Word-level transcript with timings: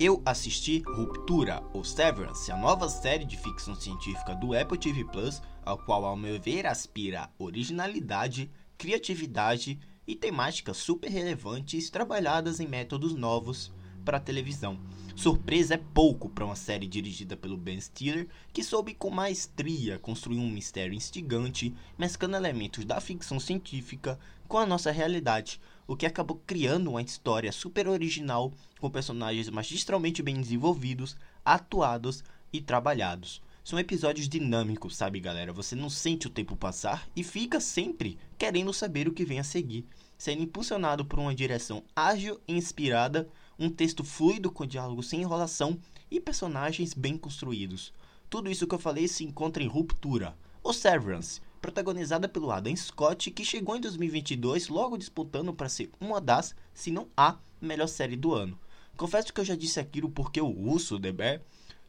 eu 0.00 0.22
assisti 0.24 0.82
Ruptura, 0.86 1.60
ou 1.74 1.82
Severance, 1.82 2.52
a 2.52 2.56
nova 2.56 2.88
série 2.88 3.24
de 3.24 3.36
ficção 3.36 3.74
científica 3.74 4.32
do 4.32 4.56
Apple 4.56 4.78
TV 4.78 5.04
Plus, 5.04 5.42
ao 5.64 5.76
qual, 5.76 6.04
ao 6.04 6.16
meu 6.16 6.40
ver, 6.40 6.66
aspira 6.66 7.28
originalidade, 7.36 8.48
criatividade 8.76 9.78
e 10.06 10.14
temáticas 10.14 10.76
super 10.76 11.10
relevantes 11.10 11.90
trabalhadas 11.90 12.60
em 12.60 12.68
métodos 12.68 13.12
novos 13.12 13.72
para 14.08 14.16
a 14.16 14.20
televisão. 14.20 14.80
Surpresa 15.14 15.74
é 15.74 15.76
pouco 15.76 16.30
para 16.30 16.46
uma 16.46 16.56
série 16.56 16.86
dirigida 16.86 17.36
pelo 17.36 17.58
Ben 17.58 17.78
Stiller, 17.78 18.26
que 18.54 18.64
soube 18.64 18.94
com 18.94 19.10
maestria 19.10 19.98
construir 19.98 20.38
um 20.38 20.48
mistério 20.48 20.94
instigante, 20.94 21.74
mesclando 21.98 22.34
elementos 22.34 22.86
da 22.86 23.02
ficção 23.02 23.38
científica 23.38 24.18
com 24.48 24.56
a 24.56 24.64
nossa 24.64 24.90
realidade, 24.90 25.60
o 25.86 25.94
que 25.94 26.06
acabou 26.06 26.40
criando 26.46 26.88
uma 26.88 27.02
história 27.02 27.52
super 27.52 27.86
original 27.86 28.50
com 28.80 28.90
personagens 28.90 29.50
magistralmente 29.50 30.22
bem 30.22 30.40
desenvolvidos, 30.40 31.14
atuados 31.44 32.24
e 32.50 32.62
trabalhados. 32.62 33.42
São 33.62 33.78
episódios 33.78 34.26
dinâmicos, 34.26 34.96
sabe, 34.96 35.20
galera? 35.20 35.52
Você 35.52 35.76
não 35.76 35.90
sente 35.90 36.26
o 36.26 36.30
tempo 36.30 36.56
passar 36.56 37.06
e 37.14 37.22
fica 37.22 37.60
sempre 37.60 38.18
querendo 38.38 38.72
saber 38.72 39.06
o 39.06 39.12
que 39.12 39.26
vem 39.26 39.38
a 39.38 39.44
seguir, 39.44 39.84
sendo 40.16 40.42
impulsionado 40.42 41.04
por 41.04 41.18
uma 41.18 41.34
direção 41.34 41.84
ágil 41.94 42.40
e 42.48 42.54
inspirada 42.54 43.28
um 43.58 43.68
texto 43.68 44.04
fluido 44.04 44.50
com 44.50 44.64
diálogo 44.64 45.02
sem 45.02 45.22
enrolação 45.22 45.78
e 46.10 46.20
personagens 46.20 46.94
bem 46.94 47.18
construídos. 47.18 47.92
Tudo 48.30 48.50
isso 48.50 48.66
que 48.66 48.74
eu 48.74 48.78
falei 48.78 49.08
se 49.08 49.24
encontra 49.24 49.62
em 49.62 49.66
Ruptura, 49.66 50.36
ou 50.62 50.72
Severance, 50.72 51.40
protagonizada 51.60 52.28
pelo 52.28 52.50
Adam 52.50 52.74
Scott, 52.76 53.30
que 53.30 53.44
chegou 53.44 53.76
em 53.76 53.80
2022 53.80 54.68
logo 54.68 54.96
disputando 54.96 55.52
para 55.52 55.68
ser 55.68 55.90
uma 56.00 56.20
das, 56.20 56.54
se 56.72 56.90
não 56.90 57.08
a, 57.16 57.36
melhor 57.60 57.88
série 57.88 58.16
do 58.16 58.32
ano. 58.32 58.58
Confesso 58.96 59.32
que 59.32 59.40
eu 59.40 59.44
já 59.44 59.56
disse 59.56 59.80
aquilo 59.80 60.10
porque 60.10 60.40
o 60.40 60.48
Urso, 60.48 60.98
The 60.98 61.12
Bear, 61.12 61.42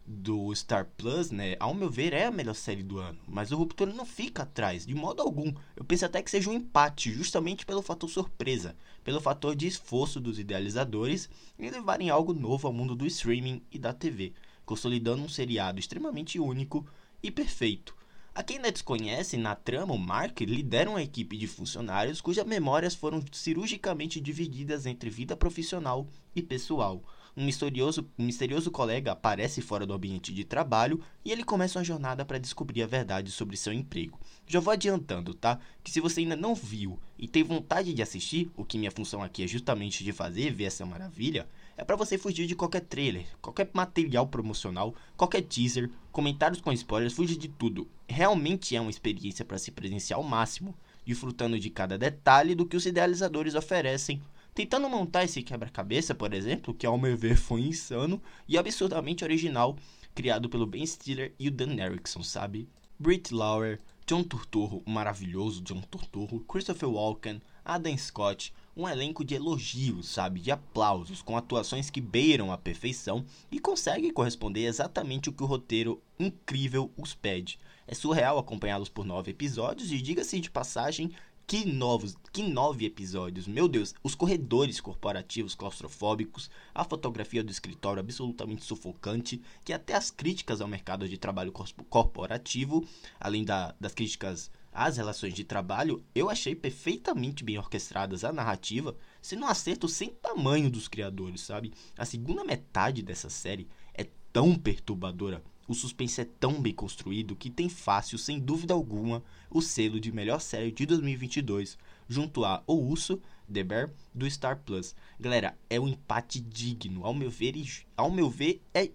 do 0.06 0.54
Star 0.56 0.88
Plus, 0.98 1.30
né, 1.30 1.56
ao 1.60 1.74
meu 1.74 1.90
ver, 1.90 2.14
é 2.14 2.26
a 2.26 2.32
melhor 2.32 2.56
série 2.56 2.82
do 2.82 2.98
ano. 2.98 3.20
Mas 3.28 3.52
o 3.52 3.58
Ruptura 3.58 3.94
não 3.94 4.06
fica 4.06 4.44
atrás, 4.44 4.86
de 4.86 4.96
modo 4.96 5.22
algum. 5.22 5.54
Eu 5.76 5.84
penso 5.84 6.06
até 6.06 6.22
que 6.22 6.32
seja 6.32 6.50
um 6.50 6.54
empate, 6.54 7.12
justamente 7.12 7.66
pelo 7.66 7.82
fator 7.82 8.10
surpresa, 8.10 8.76
pelo 9.04 9.22
fator 9.22 9.56
de 9.56 9.68
esforço 9.68 10.20
dos 10.20 10.40
idealizadores 10.40 11.30
em 11.58 11.70
levarem 11.70 12.10
algo 12.10 12.34
novo 12.34 12.68
ao 12.68 12.74
mundo 12.74 12.96
do 12.96 13.06
streaming 13.06 13.62
e 13.72 13.78
da 13.78 13.94
TV, 13.94 14.34
consolidando 14.66 15.22
um 15.22 15.30
seriado 15.30 15.80
extremamente 15.80 16.40
único 16.40 16.86
e 17.22 17.30
perfeito. 17.30 17.96
A 18.34 18.42
quem 18.42 18.58
ainda 18.58 18.72
desconhece, 18.72 19.38
na 19.38 19.54
trama, 19.54 19.94
o 19.94 19.98
Mark 19.98 20.40
lidera 20.42 20.90
uma 20.90 21.04
equipe 21.04 21.36
de 21.36 21.46
funcionários 21.46 22.22
cujas 22.22 22.46
memórias 22.46 22.96
foram 22.96 23.24
cirurgicamente 23.32 24.22
divididas 24.22 24.86
entre 24.86 25.10
vida 25.10 25.36
profissional 25.36 26.08
e 26.36 26.42
pessoal 26.42 27.04
um 27.36 27.46
misterioso, 27.46 28.08
um 28.18 28.26
misterioso 28.26 28.72
colega 28.72 29.12
aparece 29.12 29.62
fora 29.62 29.86
do 29.86 29.94
ambiente 29.94 30.34
de 30.34 30.44
trabalho 30.44 31.02
e 31.24 31.32
ele 31.32 31.44
começa 31.44 31.80
uma 31.80 31.86
jornada 31.86 32.26
para 32.26 32.38
descobrir 32.38 32.84
a 32.84 32.88
verdade 32.88 33.32
sobre 33.32 33.58
seu 33.58 33.72
emprego. 33.72 34.20
Já 34.48 34.60
vou 34.60 34.74
adiantando, 34.74 35.34
tá? 35.34 35.60
Que 35.84 35.92
se 35.92 36.02
você 36.02 36.22
ainda 36.22 36.36
não 36.36 36.56
viu 36.56 37.00
e 37.18 37.28
tem 37.28 37.44
vontade 37.44 37.94
de 37.94 38.02
assistir, 38.02 38.50
o 38.56 38.66
que 38.66 38.78
minha 38.78 38.92
função 38.92 39.22
aqui 39.22 39.44
é 39.44 39.48
justamente 39.48 40.04
de 40.04 40.12
fazer, 40.12 40.52
ver 40.52 40.66
essa 40.66 40.86
maravilha, 40.86 41.48
é 41.78 41.84
para 41.84 41.96
você 41.96 42.18
fugir 42.18 42.46
de 42.46 42.56
qualquer 42.56 42.82
trailer, 42.82 43.26
qualquer 43.42 43.70
material 43.74 44.28
promocional, 44.28 44.94
qualquer 45.16 45.42
teaser, 45.44 45.90
comentários 46.12 46.60
com 46.60 46.74
spoilers, 46.74 47.14
fugir 47.14 47.38
de 47.38 47.48
tudo. 47.48 47.88
Realmente 48.08 48.76
é 48.76 48.82
uma 48.82 48.90
experiência 48.90 49.46
para 49.46 49.58
se 49.58 49.72
presenciar 49.72 50.18
ao 50.18 50.24
máximo, 50.24 50.76
desfrutando 51.06 51.60
de 51.60 51.70
cada 51.70 51.98
detalhe 51.98 52.54
do 52.54 52.66
que 52.66 52.76
os 52.76 52.86
idealizadores 52.86 53.56
oferecem 53.56 54.22
tentando 54.60 54.90
montar 54.90 55.24
esse 55.24 55.42
quebra-cabeça, 55.42 56.14
por 56.14 56.34
exemplo, 56.34 56.74
que 56.74 56.86
ao 56.86 56.98
meu 56.98 57.16
ver 57.16 57.38
foi 57.38 57.62
insano 57.62 58.22
e 58.46 58.58
absurdamente 58.58 59.24
original, 59.24 59.78
criado 60.14 60.50
pelo 60.50 60.68
Ben 60.68 60.86
Stiller 60.86 61.34
e 61.40 61.48
o 61.48 61.52
Dan 61.52 61.82
Erickson, 61.82 62.22
sabe? 62.22 62.68
Britt 63.00 63.34
Lauer, 63.34 63.80
John 64.06 64.22
Turturro, 64.22 64.84
o 64.86 64.92
maravilhoso 64.92 65.62
John 65.62 65.80
Turturro, 65.80 66.42
Christopher 66.42 66.90
Walken, 66.90 67.42
Adam 67.64 67.98
Scott, 67.98 68.54
um 68.76 68.86
elenco 68.86 69.24
de 69.24 69.34
elogios, 69.34 70.10
sabe, 70.10 70.42
de 70.42 70.52
aplausos, 70.52 71.22
com 71.22 71.38
atuações 71.38 71.90
que 71.90 72.02
beiram 72.02 72.52
a 72.52 72.58
perfeição 72.58 73.24
e 73.50 73.60
conseguem 73.60 74.12
corresponder 74.12 74.66
exatamente 74.66 75.30
o 75.30 75.34
que 75.34 75.44
o 75.44 75.46
roteiro 75.46 76.04
incrível 76.20 76.92
os 76.98 77.16
pede. 77.16 77.58
É 77.88 77.96
surreal 77.96 78.38
acompanhá-los 78.38 78.90
por 78.90 79.06
nove 79.06 79.32
episódios 79.32 79.90
e, 79.90 80.02
diga-se 80.02 80.38
de 80.42 80.52
passagem, 80.52 81.14
que 81.50 81.66
novos, 81.66 82.16
que 82.32 82.44
nove 82.44 82.86
episódios. 82.86 83.48
Meu 83.48 83.68
Deus, 83.68 83.96
os 84.04 84.14
corredores 84.14 84.80
corporativos 84.80 85.56
claustrofóbicos, 85.56 86.48
a 86.76 86.84
fotografia 86.84 87.44
do 87.44 87.52
escritório 87.52 88.02
absolutamente 88.02 88.64
sufocante, 88.64 89.42
que 89.66 89.74
até 89.74 89.96
as 89.96 90.12
críticas 90.12 90.62
ao 90.62 90.68
mercado 90.68 91.10
de 91.10 91.18
trabalho 91.18 91.52
corporativo, 91.90 92.88
além 93.20 93.44
da, 93.44 93.74
das 93.80 93.96
críticas 93.96 94.52
às 94.72 94.98
relações 94.98 95.34
de 95.34 95.44
trabalho, 95.44 96.04
eu 96.14 96.30
achei 96.30 96.54
perfeitamente 96.54 97.44
bem 97.44 97.58
orquestradas 97.58 98.24
a 98.24 98.32
narrativa, 98.32 98.96
sendo 99.20 99.46
um 99.46 99.50
acerto 99.50 99.88
sem 99.88 100.10
tamanho 100.10 100.70
dos 100.70 100.88
criadores, 100.88 101.42
sabe? 101.42 101.74
A 101.98 102.06
segunda 102.06 102.44
metade 102.44 103.02
dessa 103.02 103.28
série 103.28 103.68
é 103.96 104.06
tão 104.32 104.54
perturbadora, 104.54 105.44
o 105.70 105.76
suspense 105.76 106.20
é 106.20 106.26
tão 106.26 106.60
bem 106.60 106.74
construído 106.74 107.36
que 107.36 107.48
tem 107.48 107.70
fácil, 107.70 108.18
sem 108.18 108.40
dúvida 108.40 108.74
alguma, 108.74 109.24
o 109.52 109.62
selo 109.62 110.00
de 110.00 110.12
melhor 110.12 110.42
série 110.42 110.72
de 110.72 110.84
2022, 110.84 111.78
junto 112.08 112.44
a 112.44 112.64
O 112.66 112.74
Urso, 112.74 113.22
The 113.54 113.64
Bear, 113.64 113.94
do 114.12 114.30
Star 114.30 114.58
Plus. 114.66 114.96
Galera, 115.20 115.56
é 115.70 115.80
um 115.80 115.88
empate 115.88 116.40
digno, 116.42 117.06
ao 117.06 117.14
meu 117.14 117.30
ver, 117.30 117.54
ao 117.96 118.10
meu 118.10 118.32
ver 118.32 118.60
é 118.74 118.90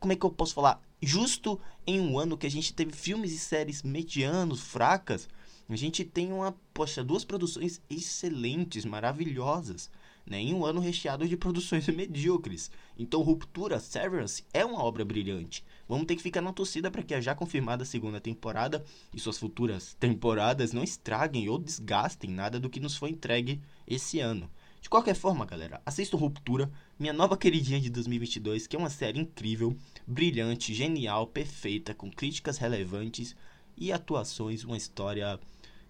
como 0.00 0.12
é 0.12 0.16
que 0.16 0.26
eu 0.26 0.30
posso 0.30 0.52
falar? 0.52 0.82
Justo 1.00 1.60
em 1.86 2.00
um 2.00 2.18
ano 2.18 2.36
que 2.36 2.46
a 2.46 2.50
gente 2.50 2.74
teve 2.74 2.90
filmes 2.90 3.32
e 3.32 3.38
séries 3.38 3.84
medianos, 3.84 4.60
fracas, 4.60 5.28
a 5.68 5.76
gente 5.76 6.04
tem 6.04 6.32
uma, 6.32 6.52
poxa, 6.74 7.04
duas 7.04 7.24
produções 7.24 7.80
excelentes, 7.88 8.84
maravilhosas 8.84 9.88
né, 10.26 10.40
em 10.40 10.52
um 10.52 10.64
ano 10.64 10.80
recheado 10.80 11.28
de 11.28 11.36
produções 11.36 11.86
medíocres. 11.88 12.70
Então, 12.98 13.22
Ruptura 13.22 13.78
Severance 13.78 14.44
é 14.52 14.64
uma 14.64 14.82
obra 14.82 15.04
brilhante. 15.04 15.64
Vamos 15.88 16.06
ter 16.06 16.16
que 16.16 16.22
ficar 16.22 16.40
na 16.40 16.52
torcida 16.52 16.90
para 16.90 17.02
que 17.02 17.14
a 17.14 17.20
já 17.20 17.34
confirmada 17.34 17.84
segunda 17.84 18.20
temporada 18.20 18.84
e 19.14 19.20
suas 19.20 19.38
futuras 19.38 19.94
temporadas 20.00 20.72
não 20.72 20.82
estraguem 20.82 21.48
ou 21.48 21.58
desgastem 21.58 22.30
nada 22.30 22.58
do 22.58 22.68
que 22.68 22.80
nos 22.80 22.96
foi 22.96 23.10
entregue 23.10 23.62
esse 23.86 24.18
ano. 24.18 24.50
De 24.80 24.90
qualquer 24.90 25.14
forma, 25.14 25.44
galera, 25.44 25.80
assista 25.84 26.16
Ruptura, 26.16 26.70
minha 26.98 27.12
nova 27.12 27.36
queridinha 27.36 27.80
de 27.80 27.90
2022, 27.90 28.66
que 28.66 28.76
é 28.76 28.78
uma 28.78 28.90
série 28.90 29.18
incrível, 29.18 29.76
brilhante, 30.06 30.72
genial, 30.74 31.26
perfeita, 31.26 31.94
com 31.94 32.10
críticas 32.10 32.58
relevantes 32.58 33.34
e 33.76 33.92
atuações, 33.92 34.64
uma 34.64 34.76
história 34.76 35.40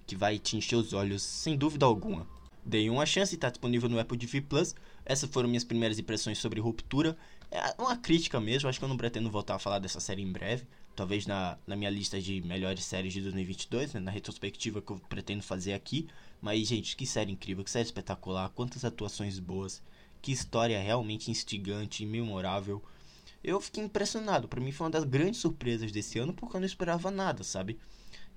que 0.06 0.16
vai 0.16 0.38
te 0.38 0.56
encher 0.56 0.76
os 0.76 0.92
olhos 0.92 1.22
sem 1.22 1.56
dúvida 1.56 1.84
alguma. 1.84 2.35
Dei 2.66 2.90
uma 2.90 3.06
chance, 3.06 3.32
está 3.32 3.48
disponível 3.48 3.88
no 3.88 3.96
Apple 3.96 4.18
TV 4.18 4.40
Plus. 4.40 4.74
Essas 5.04 5.30
foram 5.30 5.48
minhas 5.48 5.62
primeiras 5.62 6.00
impressões 6.00 6.38
sobre 6.38 6.60
Ruptura. 6.60 7.16
É 7.48 7.80
uma 7.80 7.96
crítica 7.96 8.40
mesmo, 8.40 8.68
acho 8.68 8.80
que 8.80 8.84
eu 8.84 8.88
não 8.88 8.96
pretendo 8.96 9.30
voltar 9.30 9.54
a 9.54 9.58
falar 9.60 9.78
dessa 9.78 10.00
série 10.00 10.20
em 10.20 10.32
breve. 10.32 10.66
Talvez 10.96 11.26
na, 11.26 11.56
na 11.64 11.76
minha 11.76 11.88
lista 11.88 12.20
de 12.20 12.40
melhores 12.40 12.84
séries 12.84 13.12
de 13.12 13.20
2022, 13.20 13.94
né, 13.94 14.00
na 14.00 14.10
retrospectiva 14.10 14.82
que 14.82 14.90
eu 14.90 14.98
pretendo 15.08 15.44
fazer 15.44 15.74
aqui. 15.74 16.08
Mas, 16.42 16.66
gente, 16.66 16.96
que 16.96 17.06
série 17.06 17.30
incrível, 17.30 17.62
que 17.62 17.70
série 17.70 17.84
espetacular, 17.84 18.48
quantas 18.48 18.84
atuações 18.84 19.38
boas, 19.38 19.80
que 20.20 20.32
história 20.32 20.82
realmente 20.82 21.30
instigante 21.30 22.02
e 22.02 22.06
memorável. 22.06 22.82
Eu 23.44 23.60
fiquei 23.60 23.84
impressionado, 23.84 24.48
para 24.48 24.60
mim 24.60 24.72
foi 24.72 24.86
uma 24.86 24.90
das 24.90 25.04
grandes 25.04 25.38
surpresas 25.38 25.92
desse 25.92 26.18
ano, 26.18 26.34
porque 26.34 26.56
eu 26.56 26.60
não 26.60 26.66
esperava 26.66 27.12
nada, 27.12 27.44
sabe? 27.44 27.78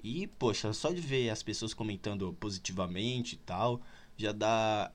E, 0.04 0.28
poxa, 0.28 0.72
só 0.72 0.92
de 0.92 1.02
ver 1.02 1.30
as 1.30 1.42
pessoas 1.42 1.74
comentando 1.74 2.32
positivamente 2.40 3.36
e 3.36 3.38
tal, 3.40 3.82
já 4.19 4.31
dá. 4.33 4.92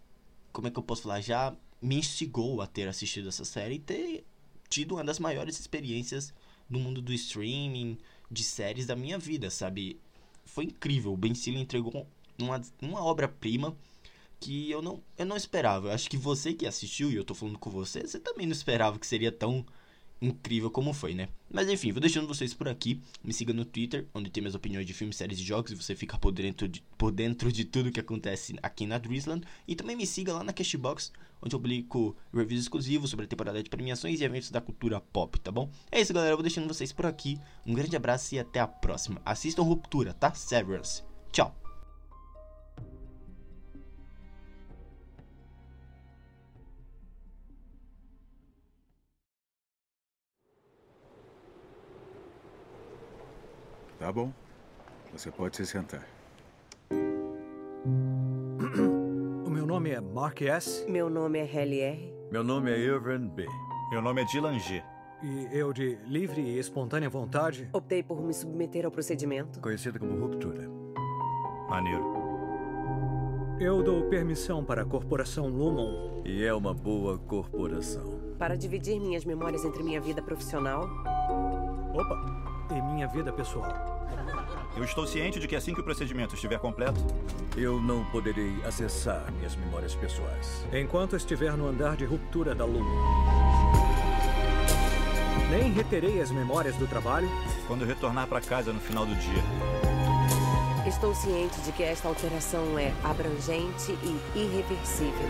Como 0.53 0.69
é 0.69 0.71
que 0.71 0.79
eu 0.79 0.83
posso 0.83 1.03
falar? 1.03 1.21
Já 1.21 1.57
me 1.83 1.97
instigou 1.97 2.61
a 2.61 2.67
ter 2.67 2.87
assistido 2.87 3.29
essa 3.29 3.45
série 3.45 3.77
e 3.77 3.79
ter 3.79 4.25
tido 4.69 4.95
uma 4.95 5.05
das 5.05 5.19
maiores 5.19 5.59
experiências 5.59 6.33
no 6.69 6.79
mundo 6.79 7.03
do 7.03 7.13
streaming, 7.13 7.99
de 8.31 8.45
séries 8.45 8.87
da 8.87 8.95
minha 8.95 9.19
vida, 9.19 9.51
sabe? 9.51 9.99
Foi 10.45 10.65
incrível. 10.65 11.13
O 11.13 11.17
Ben 11.17 11.35
Stiller 11.35 11.61
entregou 11.61 12.07
uma, 12.39 12.61
uma 12.81 13.03
obra-prima 13.03 13.77
que 14.39 14.71
eu 14.71 14.83
não, 14.83 15.03
eu 15.17 15.27
não 15.27 15.37
esperava. 15.37 15.89
Eu 15.89 15.93
acho 15.93 16.09
que 16.09 16.17
você 16.17 16.53
que 16.53 16.67
assistiu, 16.67 17.11
e 17.11 17.17
eu 17.17 17.25
tô 17.25 17.35
falando 17.35 17.59
com 17.59 17.71
você, 17.71 18.03
você 18.03 18.21
também 18.21 18.47
não 18.47 18.53
esperava 18.53 18.99
que 18.99 19.07
seria 19.07 19.33
tão 19.33 19.65
incrível 20.21 20.71
como 20.71 20.93
foi, 20.93 21.15
né? 21.15 21.29
Mas 21.51 21.69
enfim, 21.69 21.93
vou 21.93 22.01
deixando 22.01 22.27
vocês 22.27 22.53
por 22.55 22.69
aqui. 22.69 23.01
Me 23.23 23.33
siga 23.33 23.53
no 23.53 23.65
Twitter, 23.65 24.07
onde 24.15 24.31
tem 24.31 24.43
minhas 24.43 24.55
opiniões 24.55 24.87
de 24.87 24.93
filmes, 24.93 25.17
séries 25.17 25.39
e 25.39 25.43
jogos 25.43 25.73
e 25.73 25.77
você 25.77 25.95
fica 25.95 26.19
por 26.19 26.33
dentro 26.33 26.69
de, 26.69 26.83
por 26.99 27.13
dentro 27.13 27.53
de 27.53 27.65
tudo 27.65 27.93
que 27.93 28.01
acontece 28.01 28.55
aqui 28.63 28.87
na 28.87 28.99
Drizzland. 28.99 29.47
E 29.67 29.75
também 29.75 29.97
me 29.97 30.07
siga 30.07 30.33
lá 30.33 30.43
na 30.43 30.53
Cashbox, 30.53 31.13
onde 31.43 31.55
eu 31.55 31.61
publico 31.61 32.17
reviews 32.33 32.63
exclusivos 32.63 33.11
sobre 33.11 33.27
a 33.27 33.29
temporada 33.29 33.63
de 33.63 33.71
premiações 33.71 34.21
e 34.21 34.25
eventos 34.25 34.51
da 34.51 34.61
cultura 34.61 35.01
pop, 35.01 35.39
tá 35.39 35.53
bom? 35.53 35.71
É 35.91 36.01
isso, 36.01 36.13
galera. 36.13 36.35
Vou 36.35 36.43
deixando 36.43 36.69
vocês 36.69 36.93
por 36.93 37.07
aqui. 37.07 37.39
Um 37.67 37.75
grande 37.75 37.97
abraço 37.97 38.35
e 38.35 38.39
até 38.39 38.61
a 38.61 38.67
próxima. 38.67 39.21
Assistam 39.25 39.63
Ruptura, 39.63 40.13
tá? 40.15 40.35
Severance. 40.35 41.03
Tchau. 41.31 41.64
Tá 54.05 54.13
bom. 54.13 54.31
Você 55.15 55.31
pode 55.31 55.57
se 55.57 55.65
sentar. 55.65 56.07
O 59.47 59.49
meu 59.49 59.65
nome 59.65 59.93
é 59.93 59.99
Mark 59.99 60.43
S. 60.43 60.85
Meu 60.87 61.09
nome 61.09 61.39
é 61.39 61.51
Helly 61.51 61.81
R. 61.81 62.15
Meu 62.31 62.45
nome 62.45 62.71
é 62.71 62.79
Irvin 62.79 63.29
B. 63.29 63.47
Meu 63.91 64.03
nome 64.03 64.21
é 64.21 64.27
Dylan 64.27 64.59
G. 64.59 64.83
E 65.23 65.49
eu, 65.51 65.73
de 65.73 65.97
livre 66.05 66.43
e 66.43 66.59
espontânea 66.59 67.09
vontade, 67.09 67.67
Optei 67.73 68.03
por 68.03 68.21
me 68.21 68.35
submeter 68.35 68.85
ao 68.85 68.91
procedimento. 68.91 69.59
Conhecido 69.59 69.99
como 69.99 70.21
Ruptura. 70.21 70.69
Maneiro. 71.71 72.05
eu 73.59 73.83
dou 73.83 74.03
permissão 74.11 74.63
para 74.63 74.83
a 74.83 74.85
corporação 74.85 75.47
Lumon. 75.47 76.21
E 76.27 76.45
é 76.45 76.53
uma 76.53 76.75
boa 76.75 77.17
corporação. 77.17 78.21
Para 78.39 78.55
dividir 78.55 79.01
minhas 79.01 79.25
memórias 79.25 79.65
entre 79.65 79.83
minha 79.83 79.99
vida 80.03 80.21
profissional 80.21 80.91
Opa! 81.95 82.45
E 82.71 82.83
minha 82.83 83.07
vida 83.07 83.33
pessoal. 83.33 83.94
Eu 84.77 84.85
estou 84.85 85.07
ciente 85.07 85.39
de 85.39 85.47
que 85.47 85.55
assim 85.55 85.73
que 85.73 85.81
o 85.81 85.85
procedimento 85.85 86.35
estiver 86.35 86.59
completo, 86.59 87.01
Eu 87.57 87.81
não 87.81 88.05
poderei 88.07 88.53
acessar 88.65 89.31
minhas 89.33 89.55
memórias 89.55 89.95
pessoais. 89.95 90.67
Enquanto 90.73 91.15
estiver 91.15 91.57
no 91.57 91.69
andar 91.69 91.97
de 91.97 92.05
ruptura 92.05 92.55
da 92.55 92.65
Lumon. 92.65 93.15
Nem 95.51 95.73
reterei 95.73 96.21
as 96.21 96.33
memórias 96.33 96.75
do 96.77 96.87
trabalho, 96.89 97.29
quando 97.69 97.85
retornar 97.85 98.27
para 98.27 98.41
casa 98.41 98.73
no 98.73 98.81
final 98.81 99.07
do 99.07 99.15
dia, 99.15 99.43
Estou 100.87 101.15
ciente 101.15 101.59
de 101.63 101.73
que 101.73 101.83
esta 101.83 102.09
alteração 102.09 102.79
é 102.79 102.93
abrangente 103.03 103.97
e 104.03 104.39
irreversível. 104.39 105.29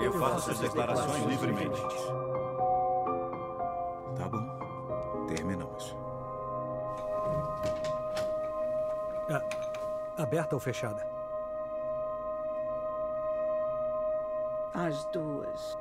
eu 0.00 0.18
faço 0.18 0.50
essas 0.50 0.60
declarações 0.60 1.24
livremente. 1.26 1.80
Aberta 10.16 10.56
ou 10.56 10.60
fechada. 10.60 11.06
As 14.74 15.04
duas. 15.06 15.76